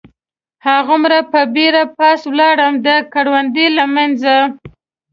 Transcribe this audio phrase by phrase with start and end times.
[0.67, 4.35] هغومره په بېړه پاس ولاړم، د کروندو له منځه.